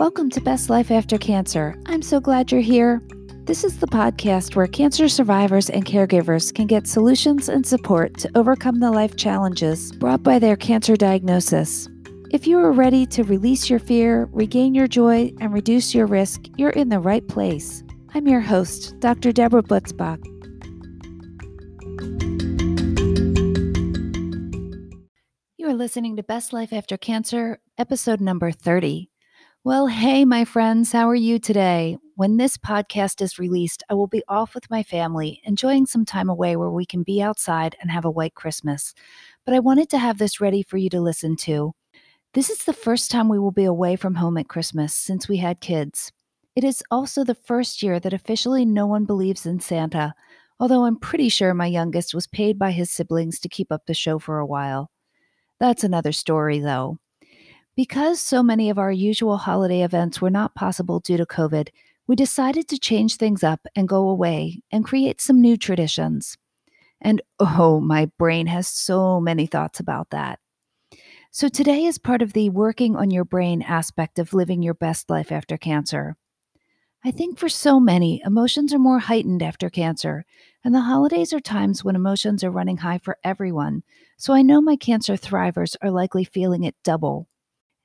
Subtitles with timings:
[0.00, 1.78] Welcome to Best Life After Cancer.
[1.84, 3.02] I'm so glad you're here.
[3.44, 8.30] This is the podcast where cancer survivors and caregivers can get solutions and support to
[8.34, 11.86] overcome the life challenges brought by their cancer diagnosis.
[12.30, 16.46] If you are ready to release your fear, regain your joy, and reduce your risk,
[16.56, 17.82] you're in the right place.
[18.14, 19.32] I'm your host, Dr.
[19.32, 20.24] Deborah Butzbach.
[25.58, 29.09] You are listening to Best Life After Cancer, episode number 30.
[29.62, 31.98] Well, hey, my friends, how are you today?
[32.16, 36.30] When this podcast is released, I will be off with my family, enjoying some time
[36.30, 38.94] away where we can be outside and have a white Christmas.
[39.44, 41.74] But I wanted to have this ready for you to listen to.
[42.34, 45.38] This is the first time we will be away from home at Christmas since we
[45.38, 46.12] had kids.
[46.56, 50.14] It is also the first year that officially no one believes in Santa,
[50.58, 53.94] although I'm pretty sure my youngest was paid by his siblings to keep up the
[53.94, 54.90] show for a while.
[55.60, 56.98] That's another story, though.
[57.76, 61.68] Because so many of our usual holiday events were not possible due to COVID,
[62.06, 66.36] we decided to change things up and go away and create some new traditions.
[67.00, 70.40] And oh, my brain has so many thoughts about that.
[71.30, 75.08] So today is part of the working on your brain aspect of living your best
[75.08, 76.16] life after cancer.
[77.04, 80.26] I think for so many, emotions are more heightened after cancer,
[80.62, 83.84] and the holidays are times when emotions are running high for everyone,
[84.18, 87.29] so I know my cancer thrivers are likely feeling it double.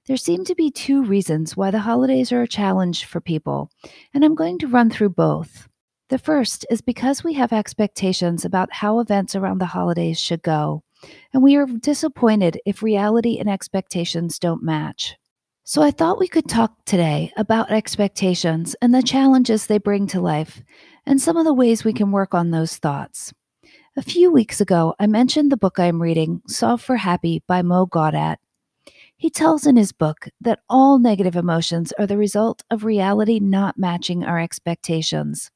[0.08, 3.72] There seem to be two reasons why the holidays are a challenge for people,
[4.14, 5.68] and I'm going to run through both.
[6.10, 10.84] The first is because we have expectations about how events around the holidays should go,
[11.34, 15.16] and we are disappointed if reality and expectations don't match.
[15.64, 20.22] So I thought we could talk today about expectations and the challenges they bring to
[20.22, 20.62] life,
[21.08, 23.34] and some of the ways we can work on those thoughts.
[23.98, 27.88] A few weeks ago, I mentioned the book I'm reading, Solve for Happy by Mo
[27.88, 28.38] Gawdat,
[29.18, 33.78] he tells in his book that all negative emotions are the result of reality not
[33.78, 35.52] matching our expectations.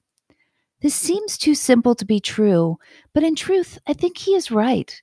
[0.81, 2.77] This seems too simple to be true,
[3.13, 5.01] but in truth, I think he is right.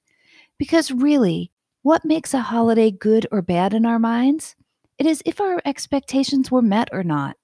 [0.58, 1.50] Because really,
[1.82, 4.56] what makes a holiday good or bad in our minds?
[4.98, 7.36] It is if our expectations were met or not.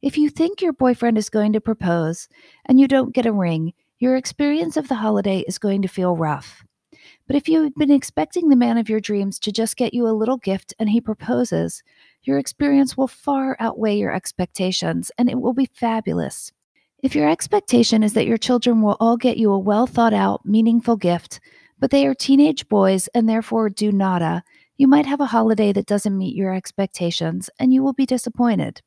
[0.00, 2.28] If you think your boyfriend is going to propose
[2.64, 6.16] and you don't get a ring, your experience of the holiday is going to feel
[6.16, 6.64] rough.
[7.28, 10.16] But if you've been expecting the man of your dreams to just get you a
[10.16, 11.82] little gift and he proposes,
[12.22, 16.50] your experience will far outweigh your expectations and it will be fabulous.
[17.02, 20.46] If your expectation is that your children will all get you a well thought out,
[20.46, 21.38] meaningful gift,
[21.78, 24.42] but they are teenage boys and therefore do nada,
[24.78, 28.80] you might have a holiday that doesn't meet your expectations and you will be disappointed.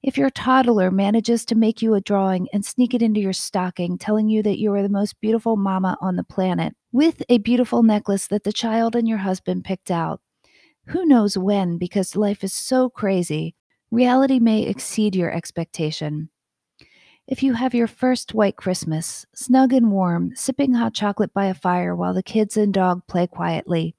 [0.00, 3.98] If your toddler manages to make you a drawing and sneak it into your stocking,
[3.98, 7.82] telling you that you are the most beautiful mama on the planet, with a beautiful
[7.82, 10.20] necklace that the child and your husband picked out,
[10.86, 13.52] who knows when, because life is so crazy,
[13.90, 16.28] reality may exceed your expectation.
[17.26, 21.54] If you have your first white Christmas, snug and warm, sipping hot chocolate by a
[21.54, 23.96] fire while the kids and dog play quietly,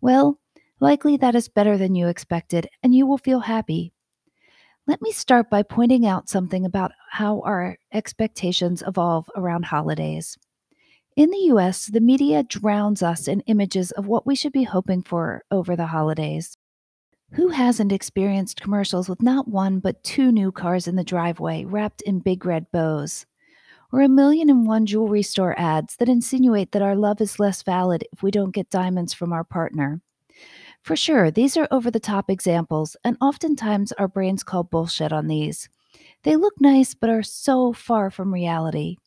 [0.00, 0.38] well,
[0.78, 3.92] likely that is better than you expected, and you will feel happy.
[4.86, 10.38] Let me start by pointing out something about how our expectations evolve around holidays.
[11.18, 15.02] In the US, the media drowns us in images of what we should be hoping
[15.02, 16.56] for over the holidays.
[17.32, 22.02] Who hasn't experienced commercials with not one but two new cars in the driveway wrapped
[22.02, 23.26] in big red bows?
[23.90, 27.64] Or a million and one jewelry store ads that insinuate that our love is less
[27.64, 30.00] valid if we don't get diamonds from our partner?
[30.84, 35.26] For sure, these are over the top examples, and oftentimes our brains call bullshit on
[35.26, 35.68] these.
[36.22, 38.98] They look nice, but are so far from reality.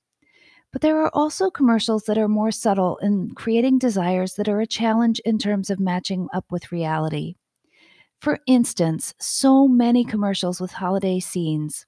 [0.72, 4.68] But there are also commercials that are more subtle in creating desires that are a
[4.68, 7.36] challenge in terms of matching up with reality.
[8.20, 11.86] For instance, so many commercials with holiday scenes.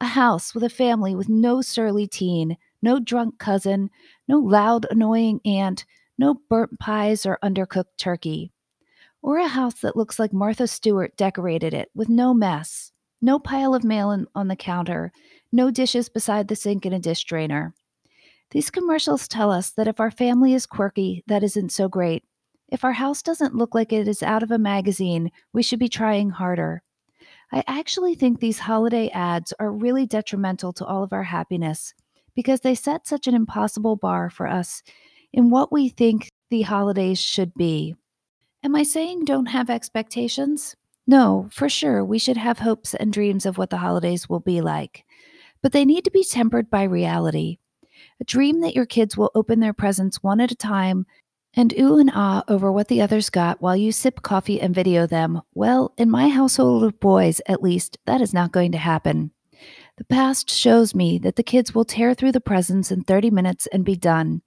[0.00, 3.90] A house with a family with no surly teen, no drunk cousin,
[4.28, 5.84] no loud, annoying aunt,
[6.18, 8.52] no burnt pies or undercooked turkey
[9.22, 13.74] or a house that looks like Martha Stewart decorated it with no mess, no pile
[13.74, 15.12] of mail on the counter,
[15.50, 17.74] no dishes beside the sink and a dish drainer.
[18.50, 22.24] These commercials tell us that if our family is quirky, that isn't so great.
[22.70, 25.88] If our house doesn't look like it is out of a magazine, we should be
[25.88, 26.82] trying harder.
[27.52, 31.94] I actually think these holiday ads are really detrimental to all of our happiness
[32.34, 34.82] because they set such an impossible bar for us
[35.32, 37.94] in what we think the holidays should be.
[38.62, 40.74] Am I saying don't have expectations?
[41.06, 44.60] No, for sure, we should have hopes and dreams of what the holidays will be
[44.60, 45.04] like.
[45.62, 47.58] But they need to be tempered by reality.
[48.20, 51.06] A dream that your kids will open their presents one at a time
[51.54, 55.06] and ooh and ah over what the others got while you sip coffee and video
[55.06, 59.30] them, well, in my household of boys, at least, that is not going to happen.
[59.96, 63.66] The past shows me that the kids will tear through the presents in 30 minutes
[63.68, 64.42] and be done.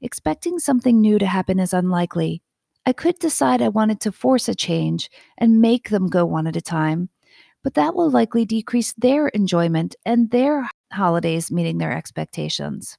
[0.00, 2.42] Expecting something new to happen is unlikely.
[2.86, 6.56] I could decide I wanted to force a change and make them go one at
[6.56, 7.10] a time,
[7.62, 12.98] but that will likely decrease their enjoyment and their holidays meeting their expectations.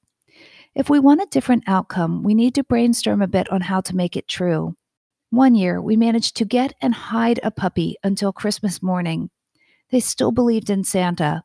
[0.74, 3.96] If we want a different outcome, we need to brainstorm a bit on how to
[3.96, 4.78] make it true.
[5.30, 9.30] One year, we managed to get and hide a puppy until Christmas morning.
[9.90, 11.44] They still believed in Santa.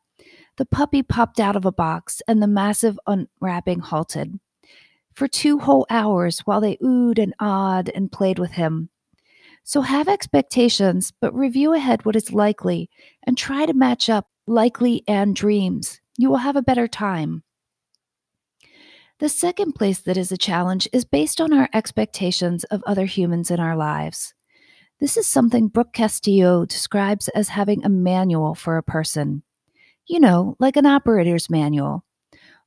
[0.58, 4.38] The puppy popped out of a box, and the massive unwrapping halted.
[5.12, 8.90] For two whole hours, while they oohed and awed and played with him.
[9.64, 12.88] So have expectations, but review ahead what is likely
[13.26, 16.00] and try to match up likely and dreams.
[16.17, 17.43] You will have a better time.
[19.18, 23.50] The second place that is a challenge is based on our expectations of other humans
[23.50, 24.34] in our lives.
[25.00, 29.42] This is something Brooke Castillo describes as having a manual for a person.
[30.06, 32.04] You know, like an operator's manual.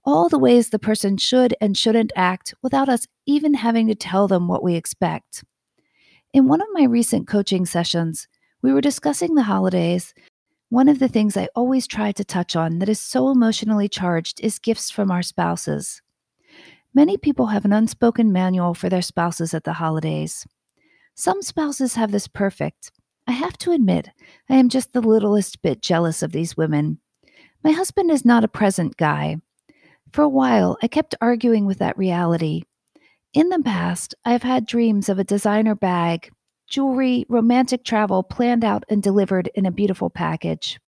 [0.04, 4.28] All the ways the person should and shouldn't act without us even having to tell
[4.28, 5.44] them what we expect.
[6.34, 8.28] In one of my recent coaching sessions,
[8.64, 10.16] we were discussing the holidays.
[10.70, 14.44] One of the things I always try to touch on that is so emotionally charged
[14.44, 16.02] is gifts from our spouses.
[16.94, 20.46] Many people have an unspoken manual for their spouses at the holidays.
[21.16, 22.92] Some spouses have this perfect.
[23.28, 24.10] I have to admit,
[24.50, 27.00] I am just the littlest bit jealous of these women.
[27.64, 29.38] My husband is not a present guy.
[30.14, 32.64] For a while, I kept arguing with that reality.
[33.34, 36.32] In the past, I have had dreams of a designer bag,
[36.68, 40.80] jewelry, romantic travel planned out and delivered in a beautiful package.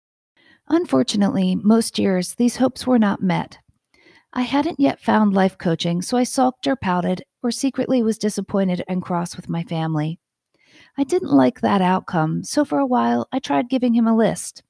[0.69, 3.59] Unfortunately, most years, these hopes were not met.
[4.33, 8.85] I hadn't yet found life coaching, so I sulked or pouted or secretly was disappointed
[8.87, 10.21] and cross with my family.
[10.97, 14.63] I didn't like that outcome, so for a while I tried giving him a list.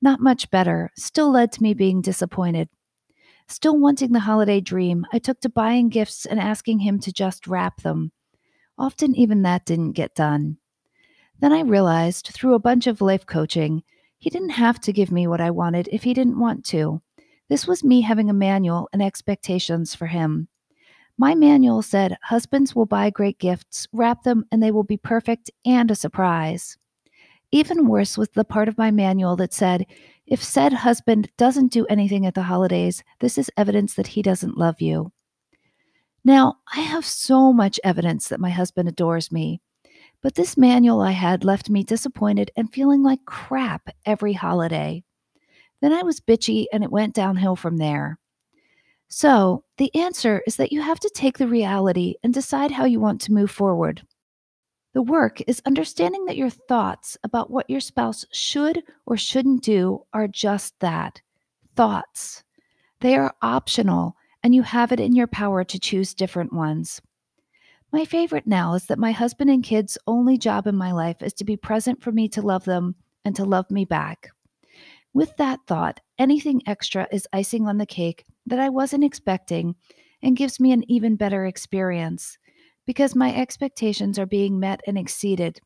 [0.00, 2.68] Not much better, still led to me being disappointed.
[3.46, 7.46] Still wanting the holiday dream, I took to buying gifts and asking him to just
[7.46, 8.12] wrap them.
[8.78, 10.56] Often, even that didn't get done.
[11.40, 13.82] Then I realized, through a bunch of life coaching,
[14.18, 17.02] he didn't have to give me what I wanted if he didn't want to.
[17.48, 20.48] This was me having a manual and expectations for him.
[21.16, 25.50] My manual said husbands will buy great gifts, wrap them, and they will be perfect
[25.64, 26.76] and a surprise.
[27.52, 29.86] Even worse was the part of my manual that said
[30.26, 34.58] if said husband doesn't do anything at the holidays, this is evidence that he doesn't
[34.58, 35.12] love you.
[36.24, 39.60] Now, I have so much evidence that my husband adores me,
[40.22, 45.04] but this manual I had left me disappointed and feeling like crap every holiday.
[45.84, 48.18] Then I was bitchy and it went downhill from there.
[49.08, 53.00] So, the answer is that you have to take the reality and decide how you
[53.00, 54.00] want to move forward.
[54.94, 60.06] The work is understanding that your thoughts about what your spouse should or shouldn't do
[60.14, 61.20] are just that
[61.76, 62.44] thoughts.
[63.00, 67.02] They are optional, and you have it in your power to choose different ones.
[67.92, 71.34] My favorite now is that my husband and kids' only job in my life is
[71.34, 74.30] to be present for me to love them and to love me back.
[75.14, 79.76] With that thought, anything extra is icing on the cake that I wasn't expecting
[80.20, 82.36] and gives me an even better experience
[82.84, 85.60] because my expectations are being met and exceeded.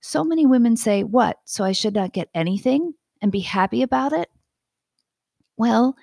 [0.00, 1.38] So many women say, What?
[1.46, 4.28] So I should not get anything and be happy about it?
[5.56, 5.96] Well,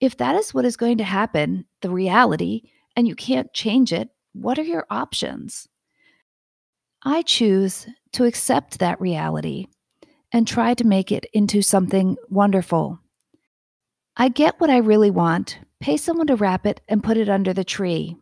[0.00, 2.62] if that is what is going to happen, the reality,
[2.96, 5.68] and you can't change it, what are your options?
[7.04, 9.66] I choose to accept that reality
[10.36, 13.00] and try to make it into something wonderful.
[14.18, 17.54] I get what I really want, pay someone to wrap it, and put it under
[17.54, 18.18] the tree.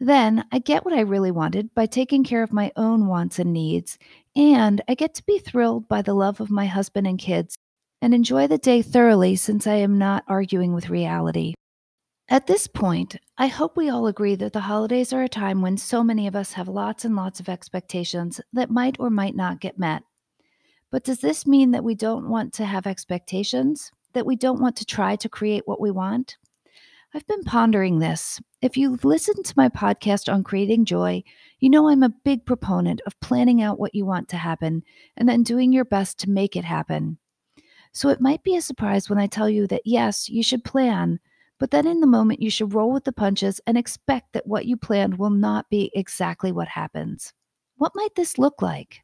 [0.00, 3.52] Then I get what I really wanted by taking care of my own wants and
[3.52, 3.98] needs,
[4.34, 7.58] and I get to be thrilled by the love of my husband and kids
[8.00, 11.52] and enjoy the day thoroughly since I am not arguing with reality.
[12.26, 15.76] At this point, I hope we all agree that the holidays are a time when
[15.76, 19.60] so many of us have lots and lots of expectations that might or might not
[19.60, 20.04] get met.
[20.94, 23.90] But does this mean that we don't want to have expectations?
[24.12, 26.36] That we don't want to try to create what we want?
[27.12, 28.40] I've been pondering this.
[28.62, 31.24] If you've listened to my podcast on creating joy,
[31.58, 34.84] you know I'm a big proponent of planning out what you want to happen
[35.16, 37.18] and then doing your best to make it happen.
[37.90, 41.18] So it might be a surprise when I tell you that yes, you should plan,
[41.58, 44.66] but then in the moment you should roll with the punches and expect that what
[44.66, 47.32] you planned will not be exactly what happens.
[47.78, 49.00] What might this look like?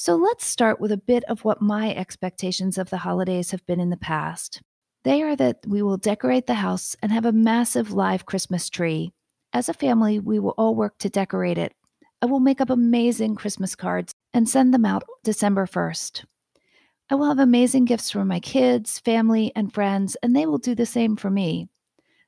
[0.00, 3.80] So let's start with a bit of what my expectations of the holidays have been
[3.80, 4.62] in the past.
[5.02, 9.10] They are that we will decorate the house and have a massive live Christmas tree.
[9.52, 11.72] As a family, we will all work to decorate it.
[12.22, 16.24] I will make up amazing Christmas cards and send them out December 1st.
[17.10, 20.76] I will have amazing gifts for my kids, family, and friends, and they will do
[20.76, 21.66] the same for me.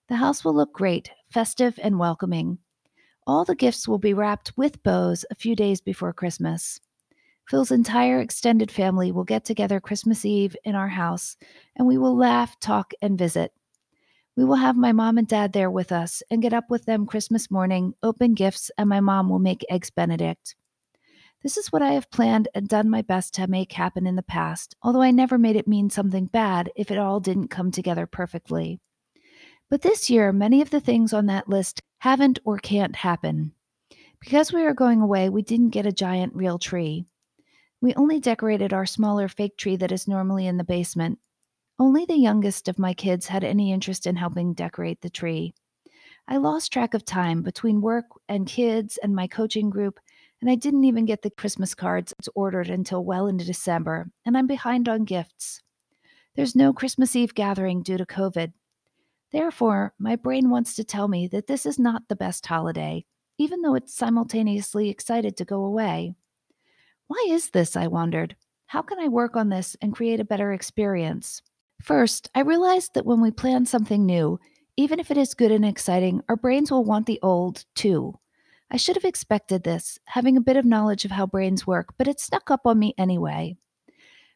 [0.08, 2.58] The house will look great, festive, and welcoming.
[3.28, 6.80] All the gifts will be wrapped with bows a few days before Christmas.
[7.50, 11.36] Phil's entire extended family will get together Christmas Eve in our house,
[11.74, 13.52] and we will laugh, talk, and visit.
[14.36, 17.06] We will have my mom and dad there with us and get up with them
[17.06, 20.54] Christmas morning, open gifts, and my mom will make Eggs Benedict.
[21.42, 24.22] This is what I have planned and done my best to make happen in the
[24.22, 28.06] past, although I never made it mean something bad if it all didn't come together
[28.06, 28.78] perfectly.
[29.68, 33.54] But this year, many of the things on that list haven't or can't happen.
[34.20, 37.06] Because we are going away, we didn't get a giant real tree.
[37.82, 41.18] We only decorated our smaller fake tree that is normally in the basement.
[41.78, 45.54] Only the youngest of my kids had any interest in helping decorate the tree.
[46.28, 49.98] I lost track of time between work and kids and my coaching group,
[50.40, 54.46] and I didn't even get the Christmas cards ordered until well into December, and I'm
[54.46, 55.62] behind on gifts.
[56.36, 58.52] There's no Christmas Eve gathering due to COVID.
[59.32, 63.06] Therefore, my brain wants to tell me that this is not the best holiday,
[63.38, 66.14] even though it's simultaneously excited to go away.
[67.10, 67.74] Why is this?
[67.74, 68.36] I wondered.
[68.66, 71.42] How can I work on this and create a better experience?
[71.82, 74.38] First, I realized that when we plan something new,
[74.76, 78.16] even if it is good and exciting, our brains will want the old too.
[78.70, 82.06] I should have expected this, having a bit of knowledge of how brains work, but
[82.06, 83.56] it snuck up on me anyway.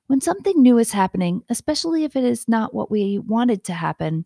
[0.08, 4.24] When something new is happening, especially if it is not what we wanted to happen,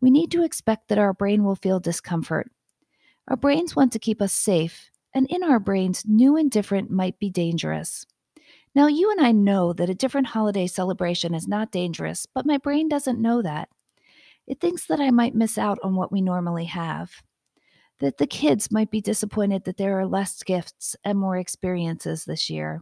[0.00, 2.50] we need to expect that our brain will feel discomfort.
[3.28, 7.18] Our brains want to keep us safe, and in our brains, new and different might
[7.18, 8.06] be dangerous.
[8.74, 12.56] Now, you and I know that a different holiday celebration is not dangerous, but my
[12.56, 13.68] brain doesn't know that.
[14.46, 17.10] It thinks that I might miss out on what we normally have,
[17.98, 22.48] that the kids might be disappointed that there are less gifts and more experiences this
[22.48, 22.80] year,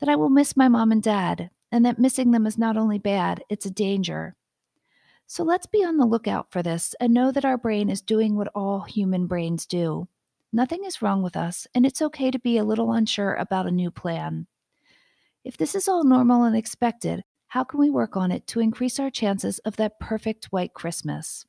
[0.00, 2.98] that I will miss my mom and dad, and that missing them is not only
[2.98, 4.36] bad, it's a danger.
[5.26, 8.34] So let's be on the lookout for this and know that our brain is doing
[8.34, 10.08] what all human brains do.
[10.52, 13.70] Nothing is wrong with us, and it's okay to be a little unsure about a
[13.70, 14.46] new plan.
[15.44, 18.98] If this is all normal and expected, how can we work on it to increase
[18.98, 21.46] our chances of that perfect white Christmas?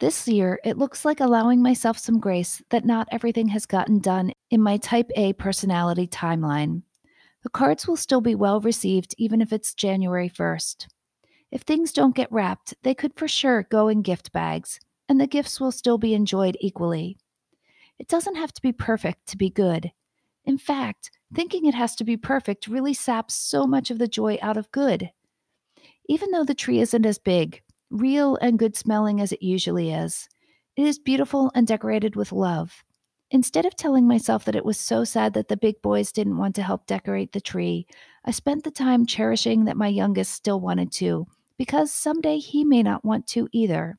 [0.00, 4.32] This year, it looks like allowing myself some grace that not everything has gotten done
[4.50, 6.82] in my type A personality timeline.
[7.44, 10.88] The cards will still be well received even if it's January 1st.
[11.52, 15.28] If things don't get wrapped, they could for sure go in gift bags, and the
[15.28, 17.16] gifts will still be enjoyed equally.
[17.98, 19.92] It doesn't have to be perfect to be good.
[20.44, 24.38] In fact, thinking it has to be perfect really saps so much of the joy
[24.42, 25.10] out of good.
[26.08, 30.28] Even though the tree isn't as big, real and good smelling as it usually is,
[30.76, 32.84] it is beautiful and decorated with love.
[33.30, 36.54] Instead of telling myself that it was so sad that the big boys didn't want
[36.56, 37.86] to help decorate the tree,
[38.24, 42.82] I spent the time cherishing that my youngest still wanted to, because someday he may
[42.82, 43.96] not want to either.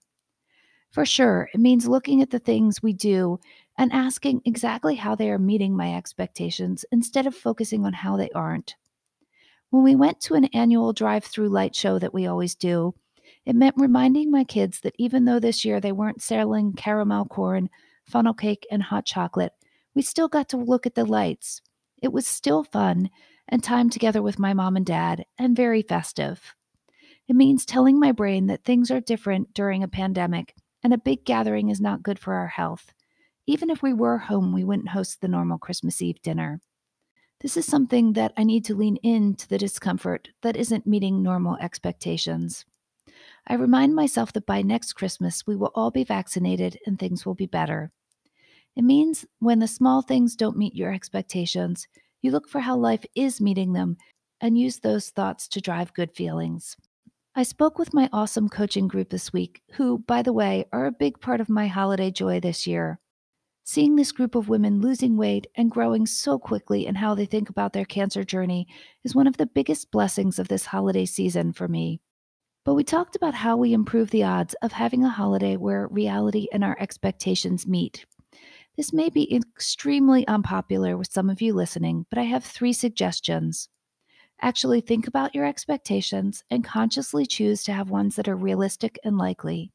[0.92, 3.40] For sure, it means looking at the things we do
[3.78, 8.30] and asking exactly how they are meeting my expectations instead of focusing on how they
[8.32, 8.76] aren't.
[9.70, 12.96] When we went to an annual drive through light show that we always do,
[13.46, 17.70] it meant reminding my kids that even though this year they weren't selling caramel corn,
[18.06, 19.54] funnel cake, and hot chocolate,
[19.94, 21.62] we still got to look at the lights.
[22.02, 23.10] It was still fun
[23.48, 26.56] and time together with my mom and dad, and very festive.
[27.28, 31.26] It means telling my brain that things are different during a pandemic and a big
[31.26, 32.94] gathering is not good for our health.
[33.48, 36.62] Even if we were home, we wouldn't host the normal Christmas Eve dinner.
[37.42, 41.58] This is something that I need to lean into the discomfort that isn't meeting normal
[41.58, 42.66] expectations.
[43.48, 47.36] I remind myself that by next Christmas, we will all be vaccinated and things will
[47.36, 47.92] be better.
[48.76, 51.88] It means when the small things don't meet your expectations,
[52.22, 53.98] you look for how life is meeting them
[54.42, 56.76] and use those thoughts to drive good feelings.
[57.36, 60.92] I spoke with my awesome coaching group this week, who, by the way, are a
[60.92, 63.00] big part of my holiday joy this year.
[63.68, 67.50] Seeing this group of women losing weight and growing so quickly in how they think
[67.50, 68.68] about their cancer journey
[69.04, 72.00] is one of the biggest blessings of this holiday season for me.
[72.64, 76.48] But we talked about how we improve the odds of having a holiday where reality
[76.54, 78.06] and our expectations meet.
[78.78, 83.70] This may be extremely unpopular with some of you listening, but I have three suggestions.
[84.42, 89.18] Actually, think about your expectations and consciously choose to have ones that are realistic and
[89.18, 89.72] likely.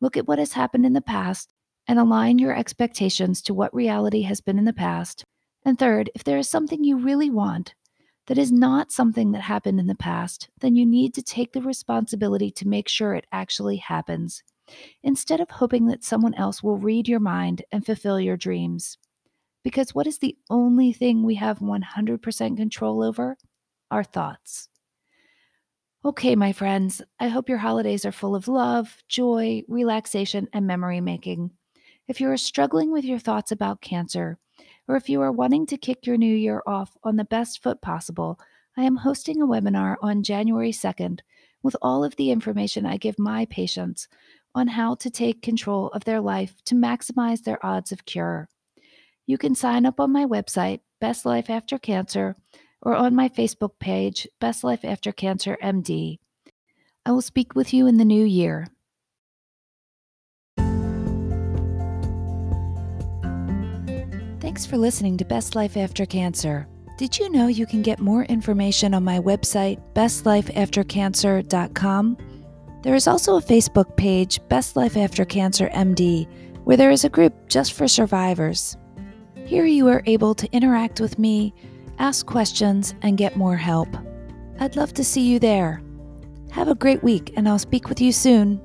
[0.00, 1.50] Look at what has happened in the past
[1.86, 5.24] and align your expectations to what reality has been in the past.
[5.64, 7.74] And third, if there is something you really want
[8.26, 11.60] that is not something that happened in the past, then you need to take the
[11.60, 14.42] responsibility to make sure it actually happens,
[15.02, 18.96] instead of hoping that someone else will read your mind and fulfill your dreams.
[19.62, 23.36] Because what is the only thing we have 100% control over?
[23.90, 24.68] Our thoughts.
[26.04, 31.00] Okay, my friends, I hope your holidays are full of love, joy, relaxation, and memory
[31.00, 31.50] making.
[32.06, 34.38] If you are struggling with your thoughts about cancer,
[34.86, 37.80] or if you are wanting to kick your new year off on the best foot
[37.80, 38.38] possible,
[38.76, 41.20] I am hosting a webinar on January 2nd
[41.62, 44.06] with all of the information I give my patients
[44.54, 48.50] on how to take control of their life to maximize their odds of cure.
[49.26, 52.36] You can sign up on my website, Best Life After Cancer,
[52.82, 56.18] or on my Facebook page, Best Life After Cancer MD.
[57.06, 58.66] I will speak with you in the new year.
[64.54, 66.68] Thanks for listening to Best Life After Cancer.
[66.96, 72.16] Did you know you can get more information on my website, bestlifeaftercancer.com?
[72.84, 76.28] There is also a Facebook page, Best Life After Cancer MD,
[76.62, 78.76] where there is a group just for survivors.
[79.44, 81.52] Here you are able to interact with me,
[81.98, 83.88] ask questions, and get more help.
[84.60, 85.82] I'd love to see you there.
[86.52, 88.60] Have a great week, and I'll speak with you soon.